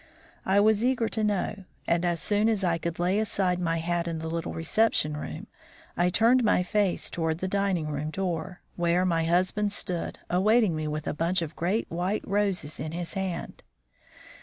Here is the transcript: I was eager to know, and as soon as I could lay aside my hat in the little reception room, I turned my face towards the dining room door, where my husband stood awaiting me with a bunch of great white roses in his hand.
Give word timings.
I 0.47 0.59
was 0.59 0.83
eager 0.83 1.07
to 1.09 1.23
know, 1.23 1.65
and 1.85 2.03
as 2.03 2.19
soon 2.19 2.49
as 2.49 2.63
I 2.63 2.79
could 2.79 2.97
lay 2.97 3.19
aside 3.19 3.59
my 3.59 3.77
hat 3.77 4.07
in 4.07 4.17
the 4.17 4.29
little 4.31 4.51
reception 4.51 5.15
room, 5.15 5.45
I 5.95 6.09
turned 6.09 6.43
my 6.43 6.63
face 6.63 7.07
towards 7.07 7.39
the 7.39 7.47
dining 7.47 7.85
room 7.85 8.09
door, 8.09 8.61
where 8.75 9.05
my 9.05 9.25
husband 9.25 9.71
stood 9.71 10.17
awaiting 10.27 10.75
me 10.75 10.87
with 10.87 11.05
a 11.05 11.13
bunch 11.13 11.43
of 11.43 11.55
great 11.55 11.85
white 11.91 12.27
roses 12.27 12.79
in 12.79 12.93
his 12.93 13.13
hand. 13.13 13.61